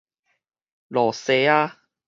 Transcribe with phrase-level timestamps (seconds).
[0.87, 1.75] 露西亞